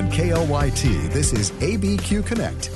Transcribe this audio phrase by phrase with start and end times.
[0.00, 2.70] On KLYT, this is ABQ Connect.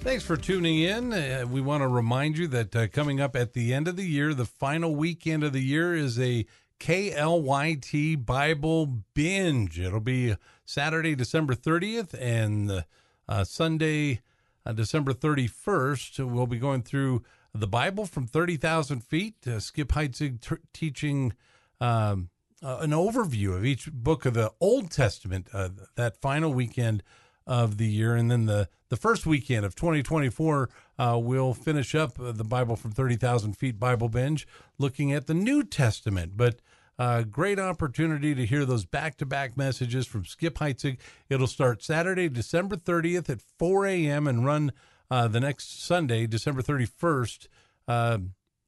[0.00, 1.10] Thanks for tuning in.
[1.10, 4.04] Uh, we want to remind you that uh, coming up at the end of the
[4.04, 6.44] year, the final weekend of the year, is a
[6.80, 9.80] KLYT Bible binge.
[9.80, 12.84] It'll be Saturday, December 30th, and
[13.26, 14.20] uh, Sunday,
[14.66, 16.30] uh, December 31st.
[16.30, 17.24] We'll be going through
[17.54, 19.36] the Bible from 30,000 feet.
[19.46, 21.32] Uh, Skip Heitzig t- teaching
[21.80, 22.28] um,
[22.62, 27.02] uh, an overview of each book of the Old Testament uh, that final weekend
[27.46, 28.16] of the year.
[28.16, 32.92] And then the, the first weekend of 2024, uh, we'll finish up the Bible from
[32.92, 34.46] 30,000 feet Bible binge
[34.78, 36.32] looking at the New Testament.
[36.36, 36.60] But
[36.98, 40.98] uh, great opportunity to hear those back to back messages from Skip Heitzig.
[41.28, 44.26] It'll start Saturday, December 30th at 4 a.m.
[44.26, 44.72] and run
[45.10, 47.48] uh, the next Sunday, December 31st,
[47.86, 48.18] uh,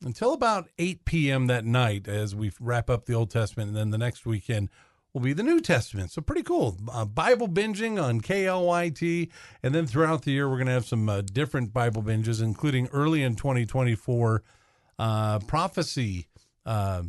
[0.05, 1.47] until about 8 p.m.
[1.49, 3.69] that night as we wrap up the Old Testament.
[3.69, 4.69] And then the next weekend
[5.13, 6.11] will be the New Testament.
[6.11, 6.77] So pretty cool.
[6.91, 9.31] Uh, Bible binging on KLYT.
[9.63, 12.89] And then throughout the year, we're going to have some uh, different Bible binges, including
[12.89, 14.43] early in 2024
[14.99, 16.27] uh, prophecy
[16.67, 17.03] uh,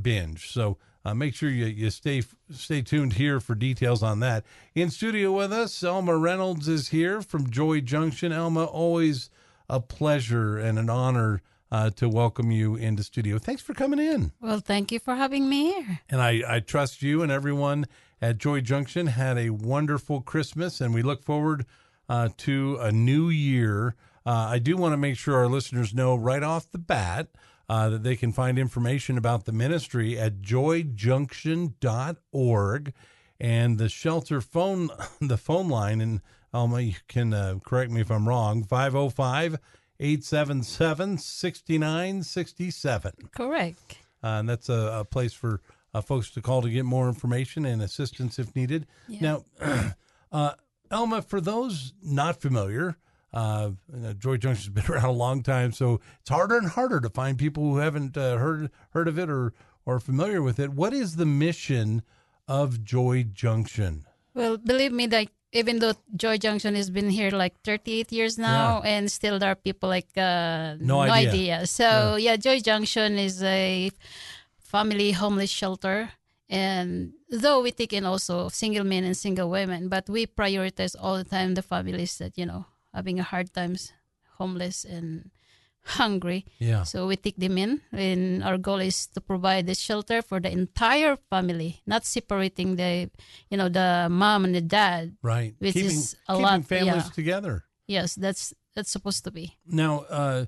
[0.00, 0.50] binge.
[0.50, 4.44] So uh, make sure you, you stay stay tuned here for details on that.
[4.74, 8.32] In studio with us, Elma Reynolds is here from Joy Junction.
[8.32, 9.30] Elma, always
[9.70, 13.38] a pleasure and an honor uh, to welcome you into studio.
[13.38, 14.32] Thanks for coming in.
[14.40, 16.00] Well, thank you for having me here.
[16.08, 17.86] And I, I trust you and everyone
[18.20, 21.66] at Joy Junction had a wonderful Christmas, and we look forward
[22.08, 23.94] uh, to a new year.
[24.24, 27.28] Uh, I do want to make sure our listeners know right off the bat
[27.68, 32.92] uh, that they can find information about the ministry at joyjunction.org
[33.40, 36.20] and the shelter phone the phone line and
[36.52, 39.58] Elma you can uh, correct me if I'm wrong 505
[40.00, 43.98] 877 6967 Correct.
[44.22, 45.60] uh, and that's a, a place for
[45.94, 48.86] uh, folks to call to get more information and assistance if needed.
[49.08, 49.20] Yeah.
[49.60, 49.92] Now,
[50.32, 50.52] uh,
[50.90, 52.96] Elma, for those not familiar,
[53.32, 57.00] uh, you know, Joy Junction's been around a long time, so it's harder and harder
[57.00, 59.52] to find people who haven't uh, heard heard of it or
[59.84, 60.70] or familiar with it.
[60.70, 62.02] What is the mission
[62.46, 64.06] of Joy Junction?
[64.34, 68.82] Well, believe me, that even though Joy Junction has been here like 38 years now,
[68.84, 71.66] and still there are people like uh, No idea.
[71.66, 72.36] So yeah.
[72.36, 73.90] Joy Junction is a
[74.58, 76.10] family homeless shelter.
[76.50, 81.16] And though we take in also single men and single women, but we prioritize all
[81.16, 82.64] the time the families that you know
[82.94, 83.92] having a hard times,
[84.38, 85.30] homeless and
[85.84, 86.44] hungry.
[86.58, 86.82] Yeah.
[86.84, 90.50] So we take them in, and our goal is to provide the shelter for the
[90.50, 93.10] entire family, not separating the,
[93.50, 95.16] you know, the mom and the dad.
[95.22, 95.54] Right.
[95.58, 97.14] Which keeping, is a keeping lot, families yeah.
[97.14, 97.64] together.
[97.86, 99.56] Yes, that's that's supposed to be.
[99.66, 100.44] Now, uh,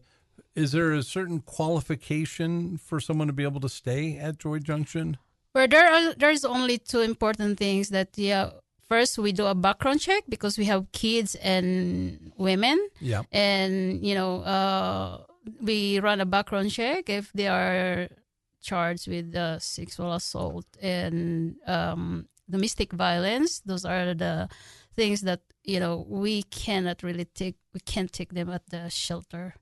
[0.54, 5.16] is there a certain qualification for someone to be able to stay at Joy Junction?
[5.52, 8.50] Where there are there's only two important things that yeah.
[8.90, 12.76] First, we do a background check because we have kids and women.
[13.00, 13.22] Yeah.
[13.30, 15.22] and you know uh,
[15.62, 18.08] we run a background check if they are
[18.60, 24.48] charged with uh, sexual assault and um, domestic violence those are the
[24.94, 29.54] things that you know we cannot really take we can't take them at the shelter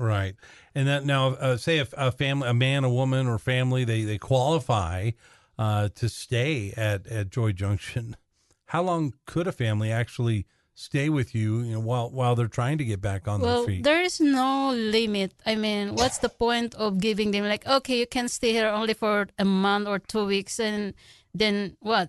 [0.00, 0.34] Right.
[0.74, 4.04] And that now, uh, say if a family, a man, a woman, or family, they,
[4.04, 5.10] they qualify
[5.58, 8.16] uh, to stay at, at Joy Junction.
[8.70, 12.78] How long could a family actually stay with you, you know, while while they're trying
[12.78, 13.82] to get back on well their feet?
[13.84, 18.06] there is no limit i mean what's the point of giving them like okay you
[18.06, 20.94] can stay here only for a month or two weeks and
[21.34, 22.08] then what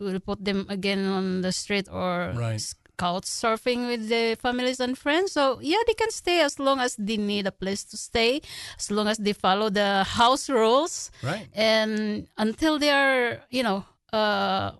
[0.00, 2.62] we'll put them again on the street or Right.
[2.98, 6.94] couch surfing with the families and friends so yeah they can stay as long as
[7.08, 8.40] they need a place to stay
[8.78, 11.48] as long as they follow the house rules Right.
[11.54, 13.78] and until they are you know
[14.12, 14.72] uh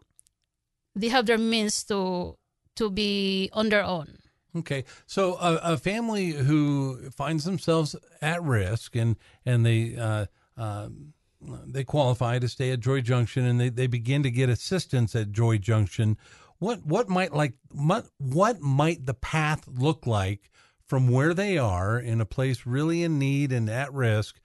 [0.95, 2.37] they have their means to
[2.77, 4.19] to be on their own
[4.55, 9.17] Okay, so a, a family who finds themselves at risk and
[9.47, 10.27] and they uh,
[10.59, 15.17] um, they qualify to stay at Joy Junction and they, they begin to get assistance
[15.17, 16.19] at Joy Junction.
[16.59, 20.51] What what might like what, what might the path look like
[20.87, 24.39] from where they are in a place really in need and at risk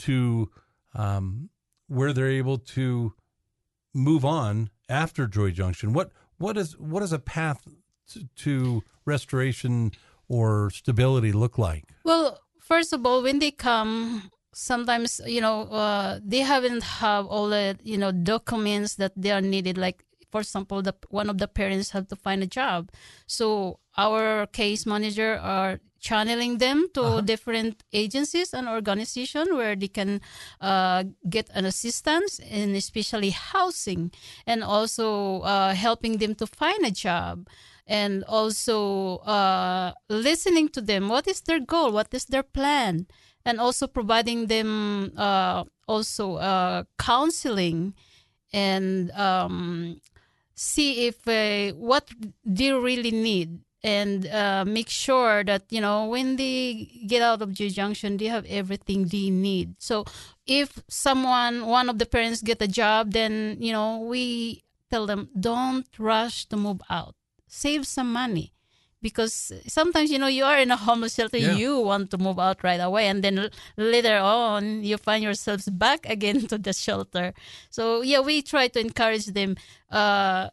[0.00, 0.50] to
[0.94, 1.50] um,
[1.86, 3.14] where they're able to
[3.94, 5.92] move on after Joy Junction?
[5.92, 7.66] What what is what is a path
[8.12, 9.92] to, to restoration
[10.28, 11.84] or stability look like?
[12.04, 17.48] Well, first of all, when they come, sometimes you know uh, they haven't have all
[17.48, 19.78] the you know documents that they are needed.
[19.78, 22.90] Like for example, the one of the parents have to find a job.
[23.26, 30.20] So our case manager are channeling them to different agencies and organization where they can
[30.60, 34.10] uh, get an assistance and especially housing
[34.46, 37.46] and also uh, helping them to find a job
[37.86, 41.08] and also uh, listening to them.
[41.08, 41.92] What is their goal?
[41.92, 43.06] What is their plan?
[43.44, 47.94] And also providing them uh, also uh, counseling
[48.52, 50.00] and um,
[50.54, 52.08] see if uh, what
[52.44, 57.52] they really need and uh, make sure that you know when they get out of
[57.52, 59.74] J Junction they have everything they need.
[59.78, 60.04] So
[60.46, 65.28] if someone one of the parents get a job, then you know we tell them
[65.38, 67.14] don't rush to move out,
[67.48, 68.52] save some money.
[69.02, 71.54] Because sometimes you know you are in a homeless shelter, Yeah.
[71.56, 76.06] you want to move out right away, and then later on you find yourselves back
[76.16, 77.34] again to the shelter.
[77.68, 79.56] So yeah, we try to encourage them.
[79.90, 80.50] Uh,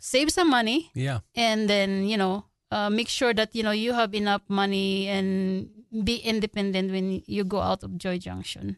[0.00, 1.20] save some money Yeah.
[1.36, 5.68] and then you know uh, make sure that you know you have enough money and
[6.04, 8.76] be independent when you go out of joy junction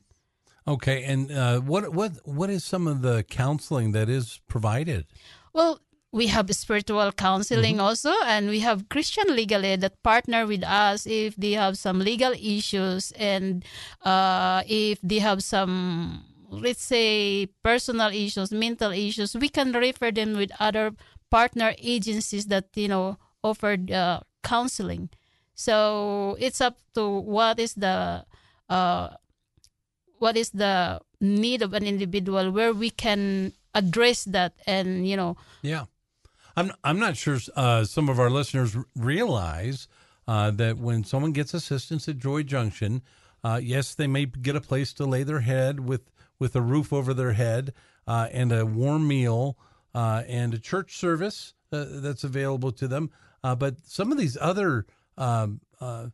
[0.65, 1.03] Okay.
[1.03, 5.07] And uh, what what what is some of the counseling that is provided?
[5.53, 5.81] well
[6.13, 11.07] we have spiritual counseling also and we have christian legal aid that partner with us
[11.07, 13.65] if they have some legal issues and
[14.05, 16.23] uh, if they have some
[16.61, 20.93] let's say personal issues mental issues we can refer them with other
[21.31, 25.09] partner agencies that you know offer uh, counseling
[25.55, 28.25] so it's up to what is the
[28.69, 29.09] uh,
[30.19, 35.37] what is the need of an individual where we can address that and you know
[35.63, 35.87] Yeah.
[36.57, 39.89] I'm I'm not sure uh, some of our listeners realize
[40.29, 43.01] uh, that when someone gets assistance at Joy Junction,
[43.43, 46.12] uh, yes, they may get a place to lay their head with
[46.43, 47.65] with a roof over their head
[48.13, 49.57] uh, and a warm meal
[49.95, 53.05] uh, and a church service uh, that's available to them.
[53.45, 54.71] Uh, but some of these other
[55.17, 56.07] um, uh,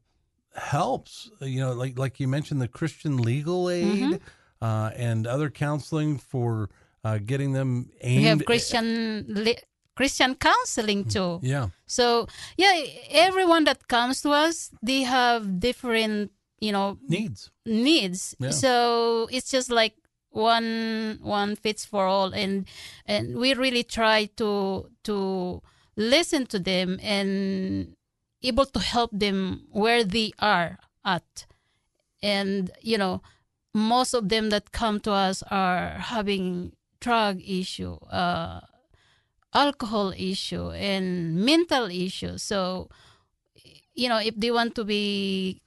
[0.55, 4.21] helps, you know, like like you mentioned, the Christian legal aid
[4.61, 6.69] uh, and other counseling for
[7.05, 8.23] uh, getting them aimed.
[8.23, 9.63] we have christian li-
[9.95, 11.69] christian counseling too Yeah.
[11.87, 12.27] so
[12.57, 12.75] yeah
[13.29, 16.31] everyone that comes to us they have different
[16.61, 17.51] you know needs.
[17.65, 18.51] needs Yeah.
[18.51, 19.95] so it's just like
[20.38, 22.32] one one fits for all.
[22.32, 22.67] And
[23.05, 25.62] and we really try to to
[25.96, 27.96] listen to them and
[28.43, 31.46] able to help them where they are at.
[32.23, 33.20] And you know
[33.75, 38.61] most of them that come to us are having drug issue uh
[39.55, 42.38] alcohol issue and mental issue.
[42.38, 42.88] So
[43.94, 45.61] you know if they want to be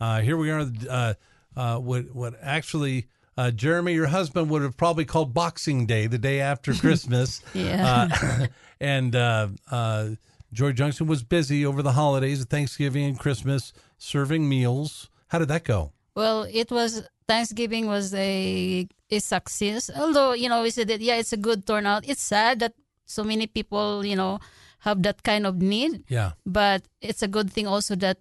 [0.03, 0.65] Uh, here we are.
[0.89, 1.13] Uh,
[1.55, 3.07] uh, what what actually.
[3.35, 7.41] Uh, Jeremy, your husband would have probably called Boxing Day the day after Christmas.
[7.53, 8.07] Yeah.
[8.11, 8.47] Uh,
[8.79, 10.09] and uh, uh,
[10.51, 15.09] Joy Junction was busy over the holidays, Thanksgiving and Christmas, serving meals.
[15.29, 15.93] How did that go?
[16.15, 19.89] Well, it was Thanksgiving was a a success.
[19.95, 22.03] Although you know we said that yeah, it's a good turnout.
[22.07, 22.73] It's sad that
[23.05, 24.39] so many people you know
[24.85, 26.33] have that kind of need, Yeah.
[26.45, 28.17] but it's a good thing also that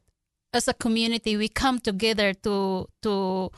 [0.52, 3.50] as a community we come together to to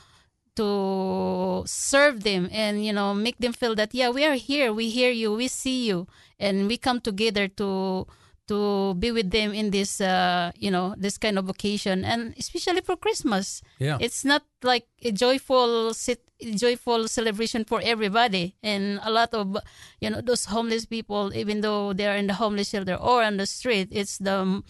[0.57, 4.89] to serve them and you know make them feel that yeah we are here we
[4.89, 6.07] hear you we see you.
[6.39, 8.07] And we come together to
[8.47, 12.05] to be with them in this uh you know this kind of occasion.
[12.05, 13.63] And especially for christmas.
[13.79, 13.99] Yeah.
[14.01, 18.57] it's not like a joyful sit- joyful celebration for everybody.
[18.63, 19.57] And a lot of
[20.01, 23.47] you know those homeless people even though they're in the homeless shelter or on the
[23.47, 24.63] street it's the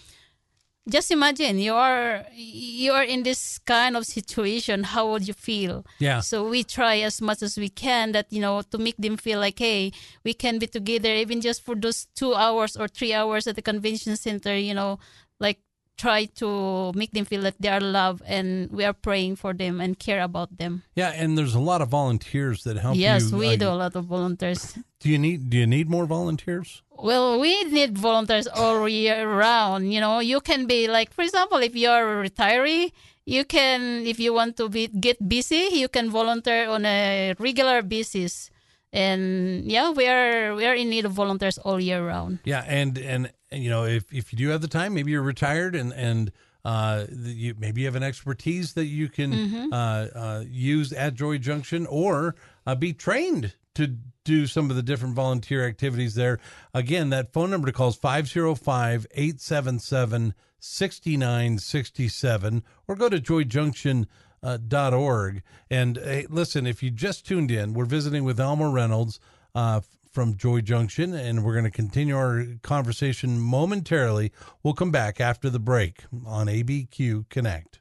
[0.88, 5.84] just imagine you are you are in this kind of situation how would you feel
[5.98, 6.20] Yeah.
[6.20, 9.40] so we try as much as we can that you know to make them feel
[9.40, 9.92] like hey
[10.24, 13.62] we can be together even just for those two hours or three hours at the
[13.62, 14.98] convention center you know
[15.40, 15.58] like
[15.96, 19.80] try to make them feel that they are loved and we are praying for them
[19.80, 23.38] and care about them Yeah, and there's a lot of volunteers that help yes you.
[23.38, 26.82] we uh, do a lot of volunteers Do you need Do you need more volunteers?
[26.90, 29.92] Well, we need volunteers all year round.
[29.92, 32.92] You know, you can be like, for example, if you're a retiree,
[33.26, 37.82] you can, if you want to be get busy, you can volunteer on a regular
[37.82, 38.50] basis.
[38.92, 42.38] and yeah, we are we are in need of volunteers all year round.
[42.44, 45.22] Yeah, and and, and you know if if you do have the time, maybe you're
[45.22, 46.32] retired and and
[46.64, 49.72] uh, you maybe you have an expertise that you can Mm-hmm.
[49.72, 52.34] uh, uh, use at Joy Junction or
[52.66, 56.38] uh, be trained to do some of the different volunteer activities there.
[56.72, 64.08] Again, that phone number to call is 505 877 6967 or go to joyjunction.org.
[64.42, 65.40] Uh, dot org.
[65.70, 69.18] and hey, listen, if you just tuned in, we're visiting with Elma Reynolds
[69.54, 69.80] uh,
[70.14, 74.30] from Joy Junction, and we're going to continue our conversation momentarily.
[74.62, 77.80] We'll come back after the break on ABQ Connect.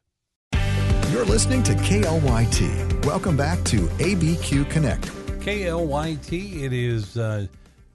[1.12, 3.06] You're listening to KLYT.
[3.06, 5.04] Welcome back to ABQ Connect.
[5.42, 7.46] KLYT, it is uh,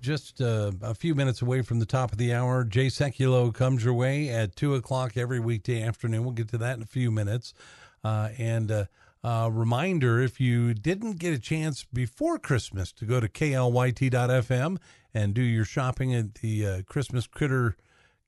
[0.00, 2.62] just uh, a few minutes away from the top of the hour.
[2.62, 6.22] Jay Sekulow comes your way at 2 o'clock every weekday afternoon.
[6.22, 7.54] We'll get to that in a few minutes.
[8.04, 8.86] Uh, and
[9.50, 14.78] reminder if you didn't get a chance before Christmas to go to KLYT.fm
[15.12, 17.76] and do your shopping at the uh, Christmas Critter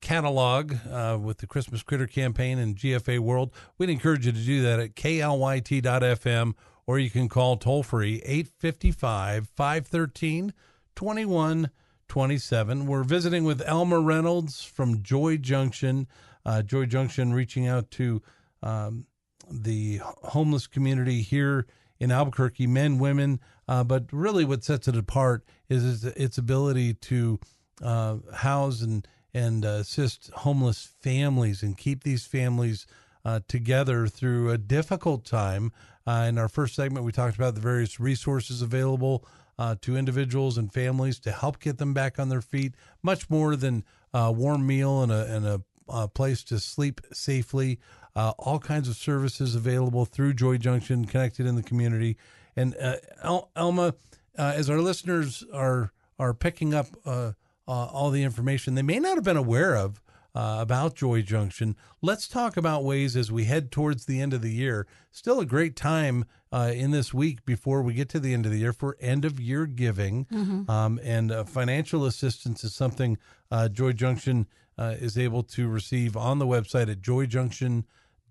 [0.01, 4.63] catalog uh, with the Christmas Critter campaign and GFA World, we'd encourage you to do
[4.63, 6.55] that at KLYT.fm
[6.87, 10.53] or you can call toll free 855 513
[10.97, 12.87] 2127.
[12.87, 16.09] We're visiting with Elma Reynolds from Joy Junction.
[16.45, 18.23] Uh, Joy Junction reaching out to
[18.63, 19.07] um,
[19.51, 21.67] the homeless community here
[21.99, 23.41] in Albuquerque, men, women.
[23.69, 27.39] Uh, but really, what sets it apart is its ability to
[27.83, 32.87] uh, house and and assist homeless families and keep these families
[33.25, 35.73] uh, together through a difficult time.
[36.07, 39.25] Uh, in our first segment, we talked about the various resources available
[39.59, 42.75] uh, to individuals and families to help get them back on their feet.
[43.03, 47.79] Much more than a warm meal and a and a, a place to sleep safely.
[48.17, 52.17] Uh, all kinds of services available through Joy Junction, connected in the community.
[52.57, 53.95] And uh, El- Elma,
[54.39, 57.33] uh, as our listeners are are picking up uh,
[57.67, 60.03] uh, all the information they may not have been aware of
[60.35, 64.43] uh, about Joy Junction, let's talk about ways as we head towards the end of
[64.43, 64.87] the year.
[65.11, 68.53] Still a great time uh, in this week before we get to the end of
[68.53, 70.27] the year for end of year giving.
[70.69, 73.19] Um, and uh, financial assistance is something
[73.51, 74.47] uh, Joy Junction
[74.81, 77.03] uh, is able to receive on the website at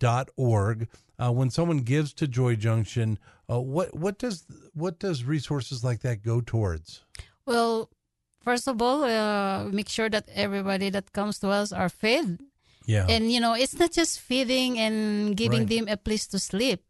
[0.02, 0.88] joyjunction.org.
[1.22, 6.00] Uh, when someone gives to Joy Junction, uh, what what does what does resources like
[6.02, 7.04] that go towards?
[7.46, 7.90] Well,
[8.42, 12.40] first of all, uh, make sure that everybody that comes to us are fed.
[12.86, 15.70] Yeah, And you know, it's not just feeding and giving Right.
[15.70, 16.82] them a place to sleep.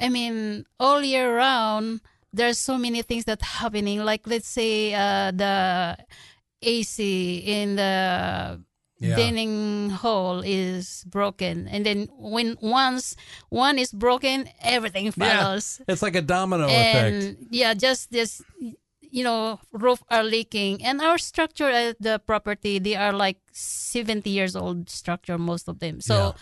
[0.00, 2.00] I mean, all year round,
[2.32, 4.00] there's so many things that happening.
[4.00, 5.98] Like let's say uh, the
[6.62, 8.62] AC in the
[9.02, 9.16] Yeah.
[9.16, 13.16] dining hall is broken, and then when once
[13.50, 15.82] one is broken, everything follows.
[15.88, 17.36] it's like a domino effect.
[17.50, 18.40] yeah just this
[19.12, 24.24] you know roof are leaking and our structure at the property they are like 70
[24.30, 26.34] years old structure most of them so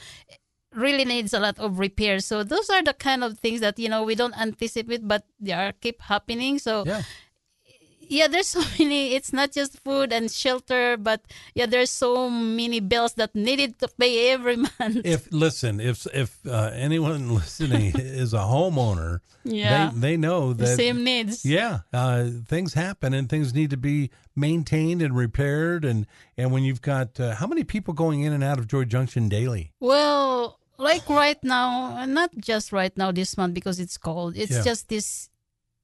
[0.71, 3.88] really needs a lot of repairs so those are the kind of things that you
[3.88, 7.02] know we don't anticipate but they are keep happening so Yeah.
[8.11, 11.21] Yeah there's so many it's not just food and shelter but
[11.55, 16.37] yeah there's so many bills that needed to pay every month If listen, if if
[16.45, 19.95] uh, anyone listening is a homeowner, Yeah.
[19.95, 24.11] they they know the same needs yeah, uh, things happen and things need to be
[24.37, 25.85] maintained and repaired.
[25.85, 28.85] And and when you've got uh, how many people going in and out of Joy
[28.85, 29.73] Junction daily?
[29.81, 34.37] Well, like right now, not just right now this month because it's cold.
[34.37, 34.62] It's Yeah.
[34.64, 35.29] just this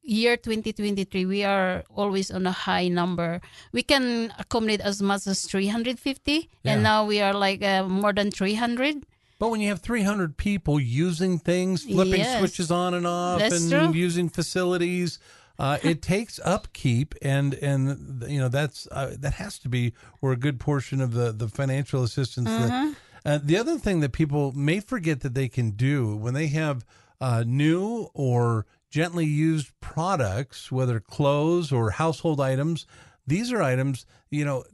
[0.06, 3.40] year 2023 we are always on a high number.
[3.72, 6.72] We can accommodate as much as 350 Yeah.
[6.72, 9.04] and now we are like uh, more than 300.
[9.38, 12.38] But when you have 300 people using things, flipping Yes.
[12.38, 13.92] switches on and off, That's and true.
[13.92, 15.18] using facilities,
[15.58, 20.32] uh, it takes upkeep, and and you know that's uh, that has to be where
[20.32, 22.48] a good portion of the the financial assistance.
[22.48, 22.92] Mm-hmm.
[23.26, 26.84] uh, the other thing that people may forget that they can do when they have
[27.20, 28.64] uh, new or
[28.96, 32.86] gently used products, whether clothes or household items,
[33.26, 34.64] these are items you know.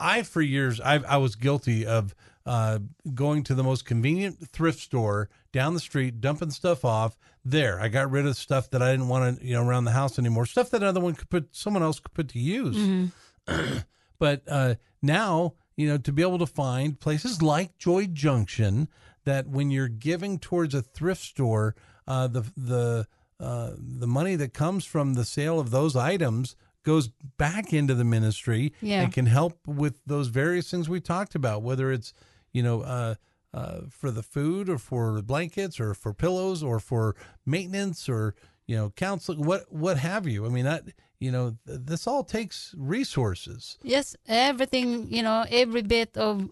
[0.00, 2.12] I for years I I was guilty of
[2.44, 2.80] uh,
[3.14, 7.16] going to the most convenient thrift store down the street, dumping stuff off.
[7.44, 9.92] There, I got rid of stuff that I didn't want to you know around the
[9.92, 10.44] house anymore.
[10.46, 13.12] Stuff that another one could put, someone else could put to use.
[14.18, 18.88] but uh, now you know to be able to find places like Joy Junction
[19.22, 21.76] that when you're giving towards a thrift store,
[22.08, 23.06] uh, the the
[23.40, 27.08] uh, the money that comes from the sale of those items goes
[27.38, 29.02] back into the ministry Yeah.
[29.02, 32.12] and can help with those various things we talked about, whether it's
[32.52, 33.14] you know uh,
[33.54, 37.14] uh, for the food or for blankets or for pillows or for
[37.46, 38.34] maintenance or
[38.66, 40.46] you know, counseling, what what have you.
[40.46, 40.84] I mean, that
[41.18, 43.76] you know, th- this all takes resources.
[43.82, 46.50] Yes, everything, you know, every bit of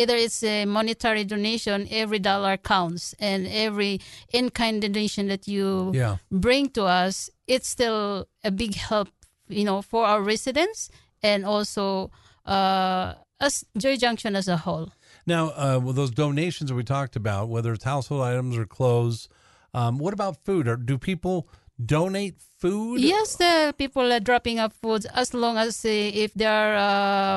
[0.00, 4.00] either it's a monetary donation, every dollar counts, and every
[4.32, 6.16] in kind donation that you Yeah.
[6.30, 9.08] bring to us, it's still a big help,
[9.48, 10.90] you know, for our residents
[11.22, 12.10] and also
[12.46, 13.14] uh,
[13.46, 14.86] us, Joy Junction as a whole.
[15.26, 19.28] Now, uh, with those donations that we talked about, whether it's household items or clothes,
[19.74, 20.66] um, what about food?
[20.66, 21.46] Or do people
[21.78, 23.00] donate food?
[23.00, 25.88] Yes, the people are dropping up foods as long as uh,
[26.24, 26.74] if they are,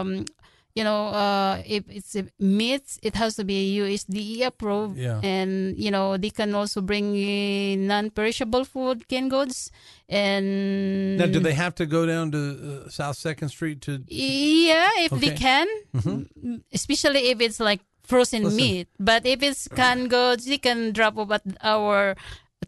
[0.01, 0.25] um,
[0.75, 4.97] you know, uh, if it's meat, it has to be USDA approved.
[4.97, 5.19] Yeah.
[5.23, 9.69] And, you know, they can also bring uh, non perishable food, canned goods.
[10.09, 14.03] And Now, do they have to go down to uh, South Second Street to?
[14.07, 18.57] Yeah, if they can, Mm, especially if it's like frozen Listen.
[18.57, 18.87] meat.
[18.99, 22.15] But if it's canned goods, they can drop off at our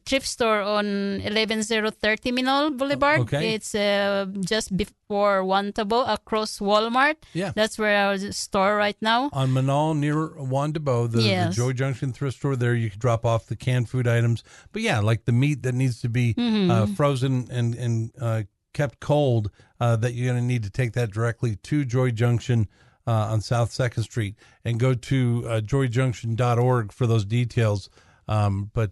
[0.06, 0.86] thrift store on
[1.22, 3.22] 11030 Menaul Boulevard.
[3.22, 3.54] Okay.
[3.54, 7.16] It's uh, just before Juan Tabo across Walmart.
[7.34, 7.52] Yeah.
[7.56, 9.30] That's where our store right now.
[9.34, 13.25] On Menaul near Juan Tabo, the, the Joy Junction thrift store there, you can drop
[13.25, 14.44] off the canned food items.
[14.72, 16.72] But yeah, like the meat that needs to be Mm-hmm.
[16.72, 20.94] uh, frozen and, and uh, kept cold, uh, that you're going to need to take
[20.94, 22.68] that directly to Joy Junction
[23.08, 27.90] uh, on South 2nd Street and go to uh, joyjunction.org for those details.
[28.28, 28.92] Um, but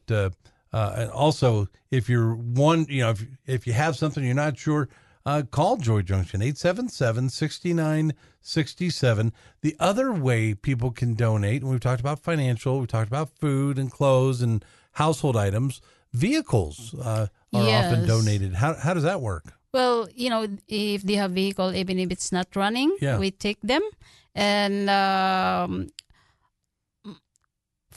[0.74, 4.58] uh, and also, if you're one, you know, if, if you have something you're not
[4.58, 4.90] sure,
[5.26, 9.34] uh, call Joy Junction 877 6967.
[9.62, 13.78] The other way people can donate, and we've talked about financial, we've talked about food
[13.78, 14.64] and clothes and
[14.94, 18.56] household items, vehicles uh, are often donated.
[18.56, 19.54] How, how does that work?
[19.74, 23.18] Well, you know, if they have vehicle, even if it's not running, Yeah.
[23.18, 23.82] we take them.
[24.36, 25.88] And um,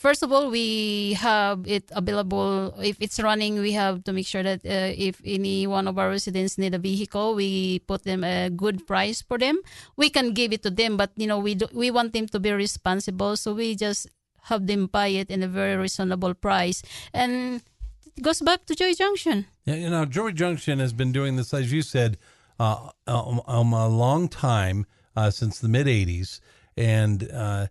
[0.07, 2.71] first of all, we have it available.
[2.79, 6.11] If it's running, we have to make sure that uh, if any one of our
[6.11, 9.59] residents need a vehicle, we put them a good price for them.
[9.97, 12.39] We can give it to them, but you know, we do, we want them to
[12.39, 14.07] be responsible, so we just
[14.47, 16.87] have them buy it in a very reasonable price.
[17.13, 17.63] And
[18.15, 19.47] it goes back to Joy Junction.
[19.65, 22.17] Yeah, you know, Joy Junction has been doing this, as you said,
[22.61, 26.39] uh, um, um, a long time uh, since the mid '80s,
[26.77, 27.67] and uh,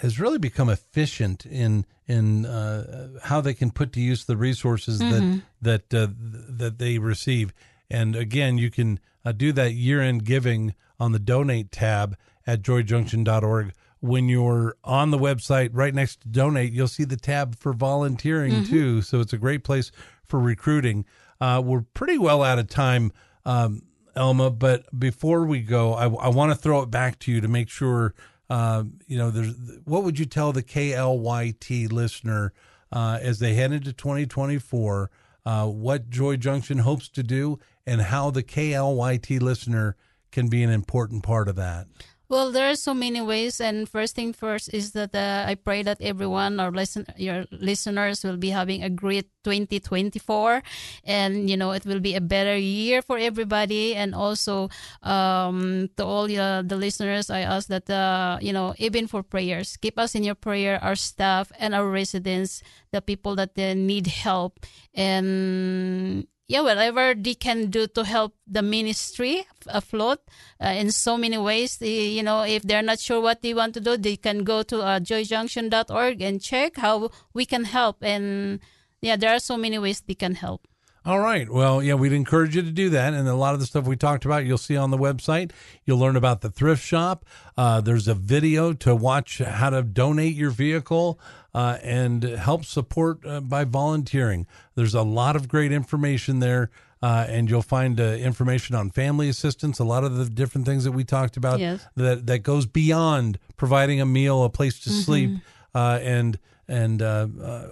[0.00, 4.98] has really become efficient in in uh, how they can put to use the resources
[4.98, 7.52] that that uh, that they receive.
[7.90, 13.72] And again, you can uh, do that year-end giving on the donate tab at joyjunction.org.
[14.00, 18.64] When you're on the website, right next to donate, you'll see the tab for volunteering
[18.64, 19.02] too.
[19.02, 19.90] So it's a great place
[20.24, 21.04] for recruiting.
[21.40, 23.12] Uh, we're pretty well out of time,
[23.44, 23.82] um,
[24.14, 24.50] Elma.
[24.50, 27.68] But before we go, I, I want to throw it back to you to make
[27.68, 28.14] sure.
[28.50, 32.52] Um, you know, there's what would you tell the KLYT listener
[32.92, 35.10] uh, as they head into 2024?
[35.44, 39.96] Uh, what Joy Junction hopes to do, and how the KLYT listener
[40.30, 41.86] can be an important part of that.
[42.30, 45.82] Well, there are so many ways, and first thing first is that uh, I pray
[45.82, 50.62] that everyone, our listen, your listeners, will be having a great 2024,
[51.04, 53.94] and you know it will be a better year for everybody.
[53.96, 54.68] And also
[55.02, 59.78] um, to all uh, the listeners, I ask that uh, you know even for prayers,
[59.80, 62.62] keep us in your prayer, our staff and our residents,
[62.92, 64.60] the people that uh, need help,
[64.92, 70.20] and yeah, whatever they can do to help the ministry afloat
[70.64, 71.76] uh, in so many ways.
[71.76, 74.62] The, you know, if they're not sure what they want to do, they can go
[74.62, 78.02] to uh, joyjunction.org and check how we can help.
[78.02, 78.60] And
[79.02, 80.66] yeah, there are so many ways they can help.
[81.08, 81.48] All right.
[81.48, 83.14] Well, yeah, we'd encourage you to do that.
[83.14, 85.52] And a lot of the stuff we talked about, you'll see on the website.
[85.86, 87.24] You'll learn about the thrift shop.
[87.56, 91.18] Uh, there's a video to watch how to donate your vehicle
[91.54, 94.46] uh, and help support uh, by volunteering.
[94.74, 96.68] There's a lot of great information there.
[97.00, 100.82] Uh, and you'll find uh, information on family assistance, a lot of the different things
[100.84, 101.86] that we talked about Yes.
[101.94, 105.30] that, that goes beyond providing a meal, a place to sleep,
[105.74, 107.68] uh, and and uh, uh,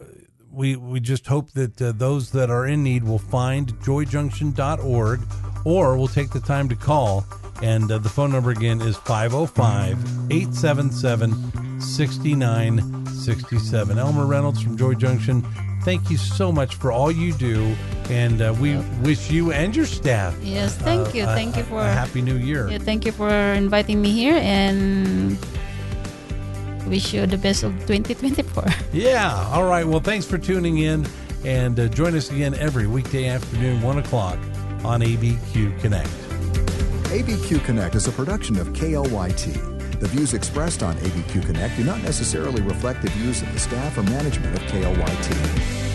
[0.57, 5.21] we we just hope that uh, those that are in need will find joyjunction.org
[5.65, 7.25] or will take the time to call
[7.63, 8.97] and uh, the phone number again is
[12.67, 15.43] 505-877-6967 elma reynolds from joy junction
[15.83, 17.63] thank you so much for all you do
[18.11, 21.23] and uh, we wish you and your staff Yes, thank you.
[21.25, 24.37] a- Thank you for- a happy new year Yeah, thank you for inviting me here
[24.43, 25.37] and
[26.89, 28.65] wish you the best of 2024.
[28.93, 29.49] Yeah.
[29.53, 29.87] All right.
[29.87, 31.07] Well, thanks for tuning in
[31.45, 34.39] and uh, join us again every weekday afternoon, 1 o'clock
[34.85, 36.09] on ABQ Connect.
[37.11, 40.01] ABQ Connect is a production of KLYT.
[40.01, 43.97] The views expressed on ABQ Connect do not necessarily reflect the views of the staff
[43.97, 45.86] or management of KLYT.